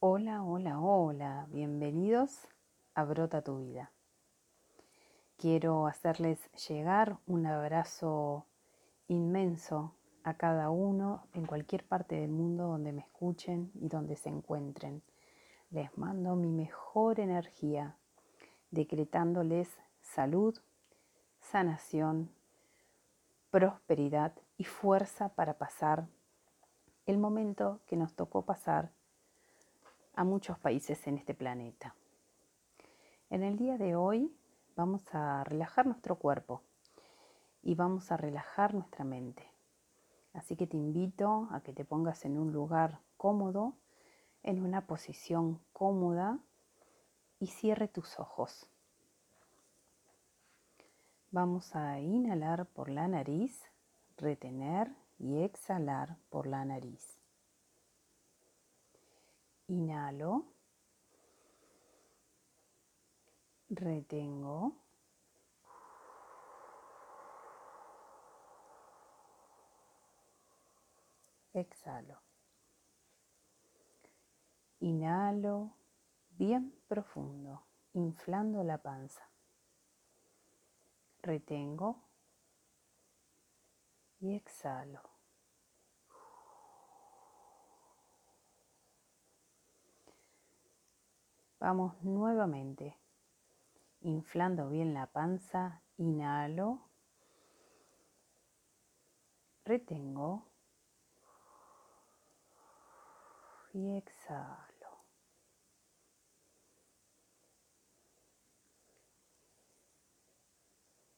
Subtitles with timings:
[0.00, 2.46] Hola, hola, hola, bienvenidos
[2.94, 3.90] a Brota tu vida.
[5.36, 8.46] Quiero hacerles llegar un abrazo
[9.08, 14.28] inmenso a cada uno en cualquier parte del mundo donde me escuchen y donde se
[14.28, 15.02] encuentren.
[15.70, 17.96] Les mando mi mejor energía,
[18.70, 19.68] decretándoles
[20.00, 20.56] salud,
[21.40, 22.30] sanación,
[23.50, 26.06] prosperidad y fuerza para pasar
[27.04, 28.92] el momento que nos tocó pasar
[30.18, 31.94] a muchos países en este planeta.
[33.30, 34.34] En el día de hoy
[34.74, 36.60] vamos a relajar nuestro cuerpo
[37.62, 39.48] y vamos a relajar nuestra mente.
[40.32, 43.74] Así que te invito a que te pongas en un lugar cómodo,
[44.42, 46.40] en una posición cómoda
[47.38, 48.68] y cierre tus ojos.
[51.30, 53.70] Vamos a inhalar por la nariz,
[54.16, 57.17] retener y exhalar por la nariz.
[59.68, 60.44] Inhalo.
[63.70, 64.72] Retengo.
[71.52, 72.22] Exhalo.
[74.80, 75.74] Inhalo
[76.30, 79.28] bien profundo, inflando la panza.
[81.20, 82.04] Retengo
[84.20, 85.07] y exhalo.
[91.60, 92.96] Vamos nuevamente,
[94.00, 96.88] inflando bien la panza, inhalo,
[99.64, 100.46] retengo
[103.72, 104.68] y exhalo.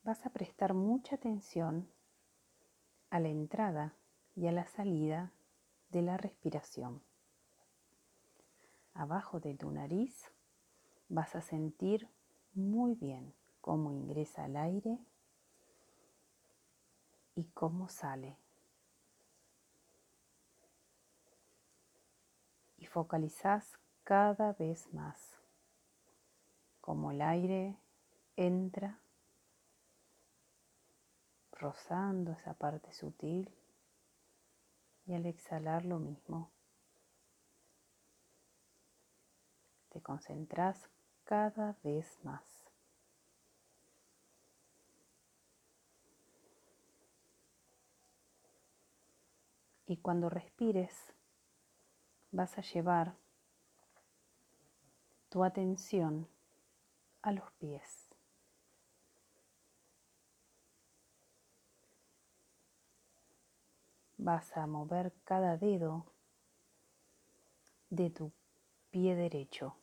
[0.03, 1.87] Vas a prestar mucha atención
[3.11, 3.95] a la entrada
[4.35, 5.33] y a la salida
[5.91, 7.10] de la respiración.
[9.01, 10.31] Abajo de tu nariz
[11.09, 12.07] vas a sentir
[12.53, 14.99] muy bien cómo ingresa el aire
[17.35, 18.37] y cómo sale.
[22.77, 25.41] Y focalizás cada vez más
[26.83, 27.79] cómo el aire
[28.37, 29.01] entra
[31.53, 33.51] rozando esa parte sutil
[35.07, 36.51] y al exhalar lo mismo.
[39.91, 40.89] Te concentras
[41.25, 42.43] cada vez más.
[49.87, 51.15] Y cuando respires,
[52.31, 53.17] vas a llevar
[55.29, 56.29] tu atención
[57.23, 58.11] a los pies.
[64.23, 66.05] vas a mover cada dedo
[67.89, 68.33] de tu
[68.91, 69.80] pie derecho.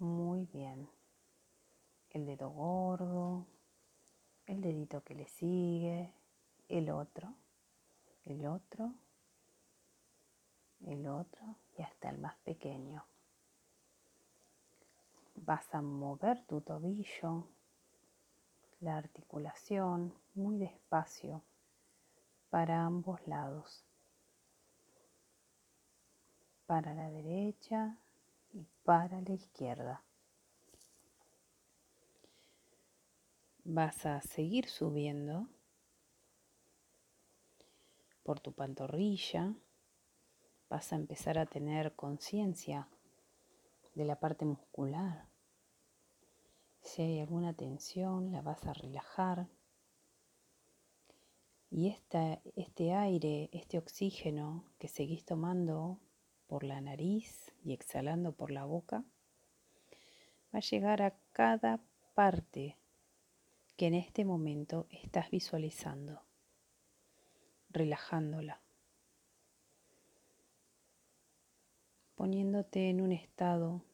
[0.00, 0.88] Muy bien.
[2.08, 3.46] El dedo gordo,
[4.46, 6.14] el dedito que le sigue,
[6.68, 7.34] el otro,
[8.24, 8.94] el otro,
[10.86, 13.04] el otro y hasta el más pequeño.
[15.34, 17.46] Vas a mover tu tobillo
[18.80, 21.42] la articulación muy despacio
[22.48, 23.84] para ambos lados,
[26.64, 27.98] para la derecha
[28.52, 30.02] y para la izquierda.
[33.64, 35.48] Vas a seguir subiendo
[38.22, 39.54] por tu pantorrilla,
[40.68, 42.88] vas a empezar a tener conciencia
[43.94, 45.30] de la parte muscular
[46.82, 49.48] si hay alguna tensión, la vas a relajar.
[51.70, 56.00] Y este aire, este oxígeno que seguís tomando
[56.50, 59.04] por la nariz y exhalando por la boca,
[60.52, 61.78] va a llegar a cada
[62.14, 62.76] parte
[63.76, 66.24] que en este momento estás visualizando,
[67.68, 68.60] relajándola,
[72.16, 73.84] poniéndote en un estado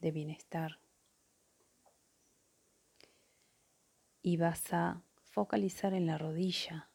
[0.00, 0.82] de bienestar.
[4.22, 6.91] y vas a focalizar en la rodilla.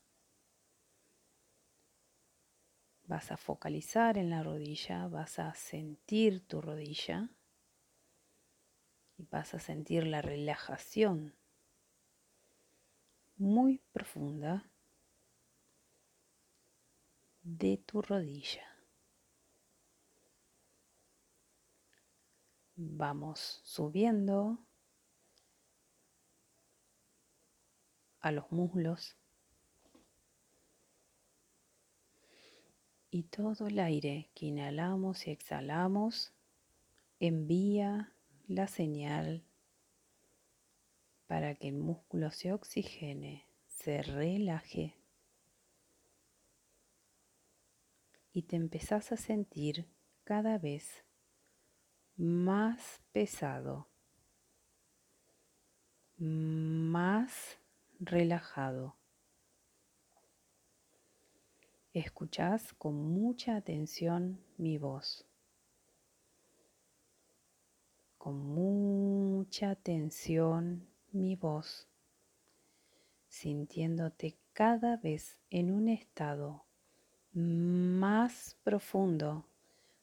[3.07, 7.29] Vas a focalizar en la rodilla, vas a sentir tu rodilla
[9.17, 11.33] y vas a sentir la relajación
[13.37, 14.69] muy profunda
[17.43, 18.65] de tu rodilla.
[22.75, 24.59] Vamos subiendo
[28.19, 29.15] a los muslos.
[33.09, 36.33] Y todo el aire que inhalamos y exhalamos
[37.19, 38.13] envía
[38.47, 39.43] la señal
[41.27, 44.95] para que el músculo se oxigene, se relaje
[48.33, 49.87] y te empezás a sentir
[50.23, 51.03] cada vez
[52.17, 53.87] más pesado,
[56.17, 57.57] más
[57.99, 58.95] relajado.
[61.97, 65.25] Escuchás con mucha atención mi voz.
[68.19, 71.87] Con mucha atención mi voz,
[73.29, 76.65] sintiéndote cada vez en un estado
[77.33, 79.47] más profundo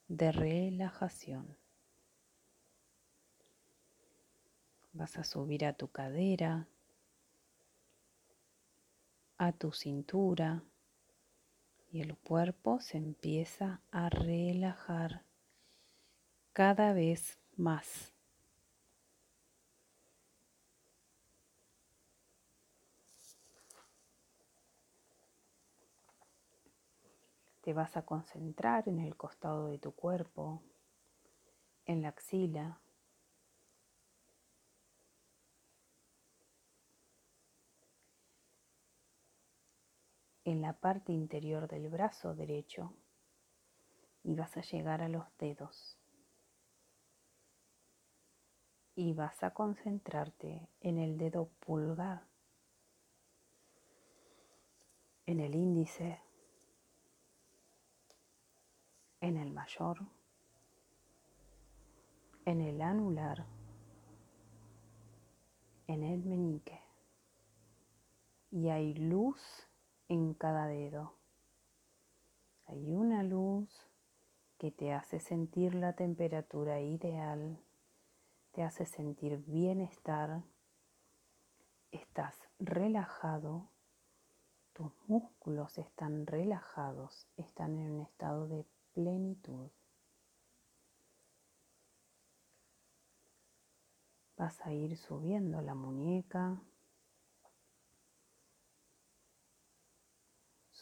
[0.09, 1.55] de relajación.
[4.91, 6.67] Vas a subir a tu cadera,
[9.37, 10.61] a tu cintura
[11.95, 15.23] y el cuerpo se empieza a relajar
[16.51, 18.13] cada vez más.
[27.61, 30.61] Te vas a concentrar en el costado de tu cuerpo,
[31.85, 32.81] en la axila.
[40.45, 42.93] En la parte interior del brazo derecho
[44.23, 45.97] y vas a llegar a los dedos.
[48.95, 52.25] Y vas a concentrarte en el dedo pulgar,
[55.25, 56.21] en el índice,
[59.19, 59.97] en el mayor,
[62.45, 63.45] en el anular,
[65.87, 66.79] en el meñique.
[68.51, 69.41] Y hay luz
[70.07, 71.13] en cada dedo.
[72.67, 73.69] Hay una luz
[74.57, 77.59] que te hace sentir la temperatura ideal,
[78.51, 80.41] te hace sentir bienestar,
[81.91, 83.69] estás relajado,
[84.73, 89.69] tus músculos están relajados, están en un estado de plenitud.
[94.37, 96.61] Vas a ir subiendo la muñeca.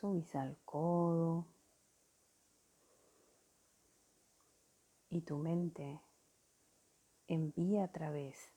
[0.03, 1.47] Subís al codo.
[5.09, 6.01] Y tu mente
[7.27, 8.51] envía a través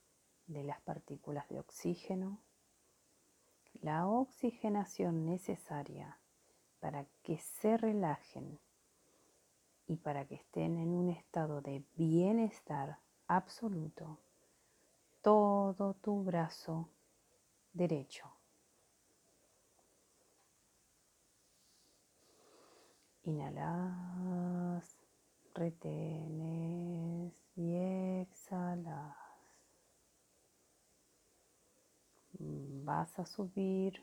[0.48, 2.40] de las partículas de oxígeno
[3.74, 6.18] la oxigenación necesaria
[6.80, 8.58] para que se relajen
[9.86, 12.98] y para que estén en un estado de bienestar
[13.28, 14.18] absoluto
[15.22, 16.88] todo tu brazo
[17.72, 18.35] derecho.
[23.26, 24.96] Inhalas,
[25.52, 27.74] retenes y
[28.20, 29.16] exhalas.
[32.38, 34.00] Vas a subir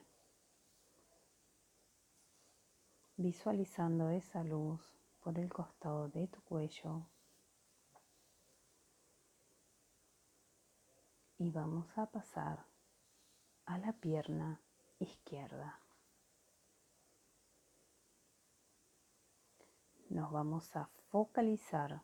[3.16, 4.82] visualizando esa luz
[5.22, 7.08] por el costado de tu cuello.
[11.38, 12.66] Y vamos a pasar
[13.66, 14.60] a la pierna
[15.00, 15.83] izquierda.
[20.14, 22.04] Nos vamos a focalizar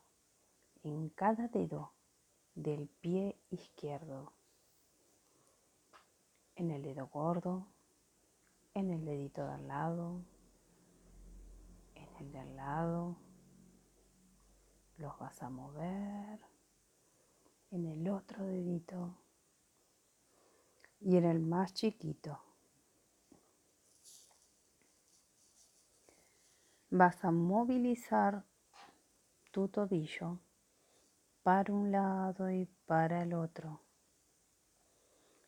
[0.82, 1.94] en cada dedo
[2.56, 4.34] del pie izquierdo,
[6.56, 7.68] en el dedo gordo,
[8.74, 10.24] en el dedito de al lado,
[12.20, 13.16] el de al lado,
[14.98, 16.40] los vas a mover.
[17.70, 19.20] En el otro dedito.
[21.00, 22.42] Y en el más chiquito.
[26.92, 28.44] Vas a movilizar
[29.52, 30.40] tu tobillo
[31.44, 33.82] para un lado y para el otro.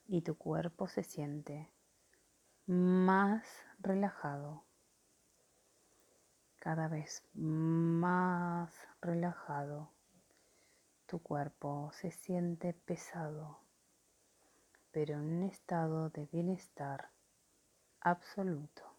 [0.08, 1.70] Y tu cuerpo se siente
[2.68, 3.44] más
[3.80, 4.64] relajado
[6.62, 8.72] cada vez más
[9.02, 9.90] relajado.
[11.08, 13.58] Tu cuerpo se siente pesado,
[14.92, 17.10] pero en un estado de bienestar
[18.00, 18.91] absoluto.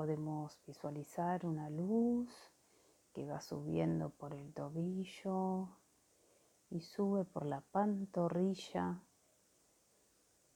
[0.00, 2.30] Podemos visualizar una luz
[3.12, 5.68] que va subiendo por el tobillo
[6.70, 8.98] y sube por la pantorrilla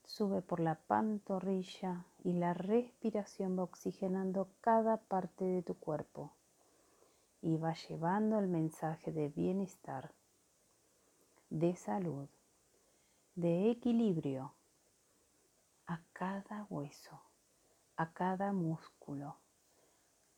[0.03, 6.33] sube por la pantorrilla y la respiración va oxigenando cada parte de tu cuerpo
[7.43, 10.11] y va llevando el mensaje de bienestar,
[11.51, 12.27] de salud,
[13.35, 14.55] de equilibrio
[15.85, 17.21] a cada hueso,
[17.97, 19.37] a cada músculo,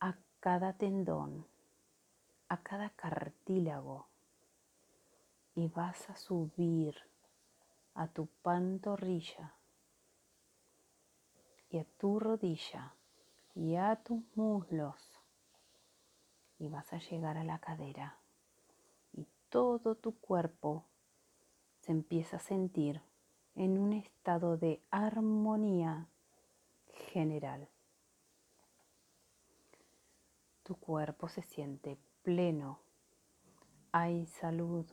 [0.00, 1.46] a cada tendón,
[2.48, 4.06] a cada cartílago
[5.54, 6.94] y vas a subir
[7.94, 9.54] a tu pantorrilla
[11.70, 12.94] y a tu rodilla
[13.54, 15.20] y a tus muslos
[16.58, 18.18] y vas a llegar a la cadera
[19.12, 20.84] y todo tu cuerpo
[21.80, 23.02] se empieza a sentir
[23.56, 26.08] en un estado de armonía
[27.10, 27.68] general.
[30.62, 32.80] Tu cuerpo se siente pleno,
[33.92, 34.86] hay salud,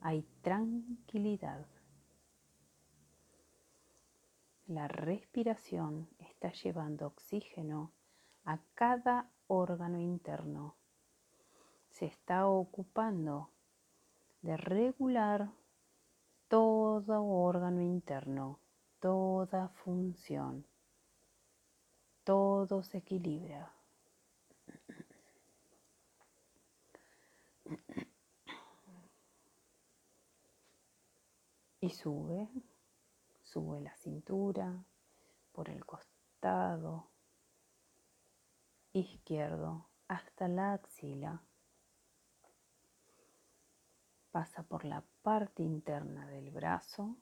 [0.00, 1.66] hay tranquilidad.
[4.66, 7.92] La respiración está llevando oxígeno
[8.44, 10.74] a cada órgano interno.
[11.90, 13.50] Se está ocupando
[14.42, 15.50] de regular
[16.48, 18.58] todo órgano interno,
[19.04, 20.64] toda función.
[22.24, 23.70] Todo se equilibra.
[31.80, 32.48] Y sube,
[33.42, 34.82] sube la cintura
[35.52, 37.10] por el costado
[38.94, 41.42] izquierdo hasta la axila.
[44.30, 47.18] Pasa por la parte interna del brazo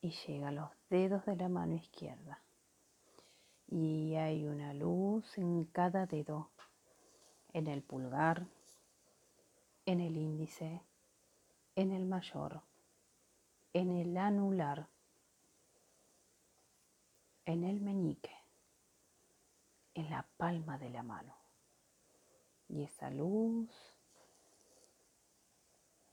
[0.00, 2.40] y llega a los dedos de la mano izquierda.
[3.66, 6.50] Y hay una luz en cada dedo,
[7.52, 8.46] en el pulgar,
[9.84, 10.82] en el índice,
[11.74, 12.62] en el mayor,
[13.72, 14.88] en el anular,
[17.44, 18.34] en el meñique,
[19.94, 21.34] en la palma de la mano.
[22.68, 23.70] Y esa luz,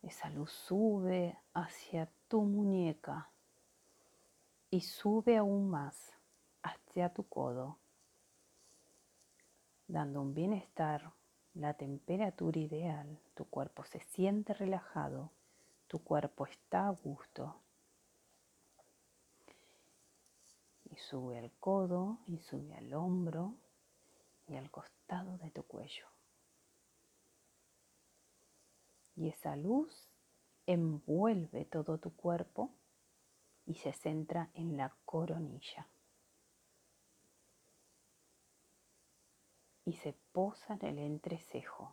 [0.01, 3.29] esa luz sube hacia tu muñeca
[4.69, 6.13] y sube aún más
[6.63, 7.77] hacia tu codo,
[9.87, 11.13] dando un bienestar,
[11.53, 15.31] la temperatura ideal, tu cuerpo se siente relajado
[15.87, 17.61] tu cuerpo está a gusto.
[20.89, 23.55] Y sube al codo y sube al hombro
[24.47, 26.05] y al costado de tu cuello.
[29.15, 30.09] Y esa luz
[30.65, 32.71] envuelve todo tu cuerpo
[33.65, 35.87] y se centra en la coronilla.
[39.85, 41.91] Y se posa en el entrecejo.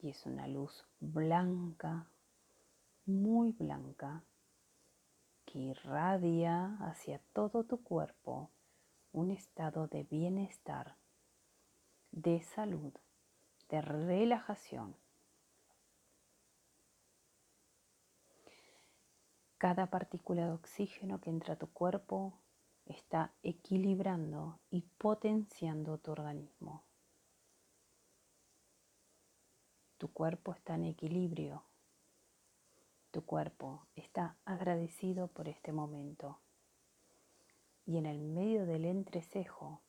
[0.00, 2.06] Y es una luz blanca,
[3.06, 4.22] muy blanca
[5.44, 8.50] que irradia hacia todo tu cuerpo
[9.12, 10.94] un estado de bienestar,
[12.12, 12.92] de salud,
[13.68, 14.94] de relajación.
[19.60, 22.32] Cada partícula de oxígeno que entra a tu cuerpo
[22.86, 26.82] está equilibrando y potenciando tu organismo.
[29.98, 31.62] Tu cuerpo está en equilibrio
[33.10, 36.38] tu cuerpo está agradecido por este momento.
[37.84, 39.82] Y en el medio del entrecejo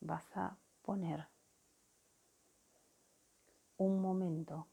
[0.00, 1.26] vas a poner
[3.82, 4.66] un momento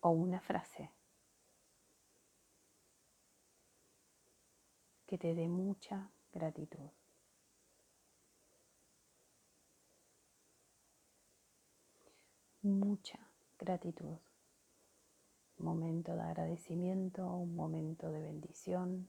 [0.00, 0.90] o una frase
[5.06, 6.90] que te dé mucha gratitud.
[12.66, 13.18] mucha
[13.58, 14.18] gratitud.
[15.58, 19.08] Momento de agradecimiento, un momento de bendición.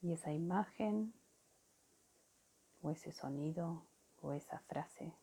[0.00, 1.12] Y esa imagen
[2.82, 3.86] o ese sonido
[4.22, 5.14] o esa frase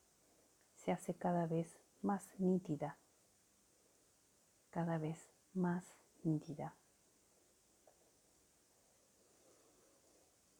[0.75, 2.97] se hace cada vez más nítida,
[4.69, 5.85] cada vez más
[6.23, 6.75] nítida.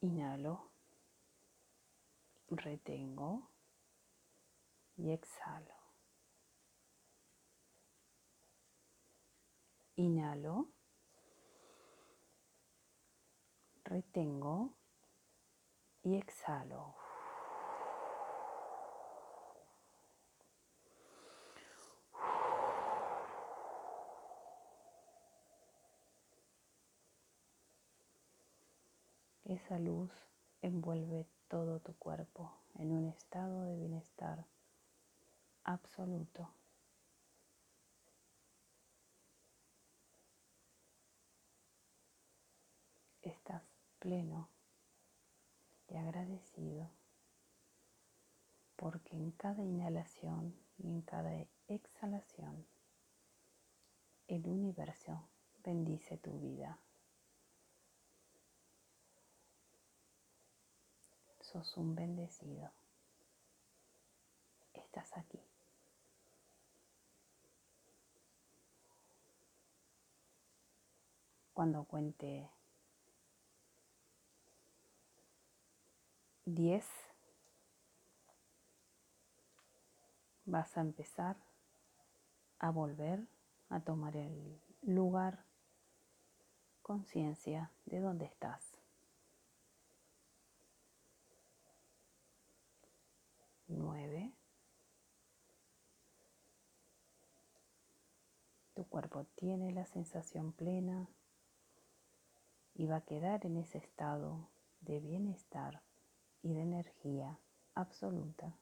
[0.02, 0.78] Inhalo
[2.50, 3.50] retengo
[4.96, 5.76] y exhalo.
[9.96, 10.70] Inhalo,
[13.84, 14.76] retengo
[16.08, 16.96] y exhalo.
[29.44, 30.12] Esa luz
[30.62, 34.46] envuelve todo tu cuerpo en un estado de bienestar
[35.66, 36.50] absoluto.
[43.22, 43.64] Estás
[44.00, 44.48] pleno,
[46.08, 46.90] agradecido
[48.78, 51.34] porque en cada inhalación y en cada
[51.68, 52.66] exhalación
[54.28, 55.28] el universo
[55.64, 56.80] bendice tu vida.
[61.42, 62.72] Sos un bendecido.
[64.74, 65.42] Estás aquí.
[71.54, 72.50] Cuando cuente
[76.48, 76.88] 10,
[80.46, 81.36] vas a empezar
[82.58, 83.28] a volver
[83.68, 85.44] a tomar el lugar,
[86.82, 88.64] conciencia de dónde estás.
[93.68, 94.32] Nueve.
[98.74, 101.10] Tu cuerpo tiene la sensación plena
[102.74, 104.48] y va a quedar en ese estado
[104.80, 105.82] de bienestar
[106.44, 107.38] y de energía
[107.76, 108.54] absoluta.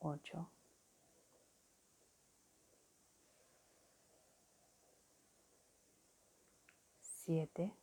[0.00, 0.50] 8.
[7.00, 7.74] Siete.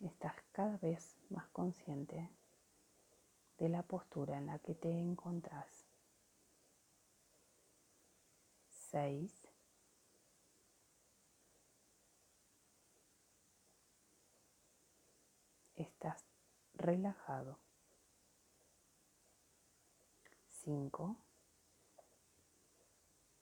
[0.00, 2.30] Estás cada vez más consciente
[3.58, 5.86] de la postura en la que te encontrás.
[8.90, 9.39] 6.
[15.80, 16.22] Estás
[16.74, 17.58] relajado.
[20.50, 21.16] 5.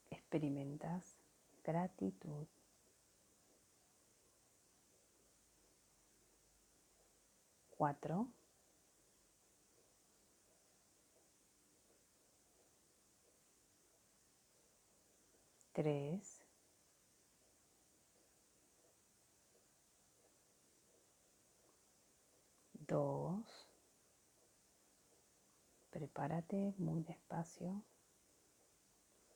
[0.09, 1.17] Experimentas
[1.65, 2.47] gratitud.
[7.77, 8.27] 4.
[15.73, 16.38] Tres.
[22.89, 23.69] Dos.
[25.91, 27.83] Prepárate muy despacio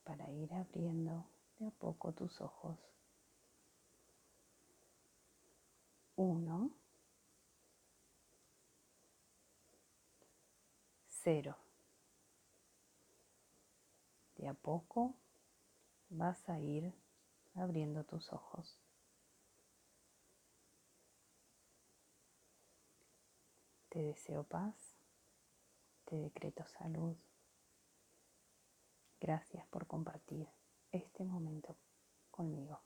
[0.03, 1.27] para ir abriendo
[1.59, 2.79] de a poco tus ojos.
[6.15, 6.71] Uno.
[11.07, 11.55] Cero.
[14.35, 15.13] De a poco
[16.09, 16.91] vas a ir
[17.53, 18.79] abriendo tus ojos.
[23.93, 24.73] Te deseo paz
[26.05, 27.15] te decreto salud.
[29.21, 30.49] Gracias por compartir
[30.91, 31.77] este momento
[32.31, 32.81] conmigo.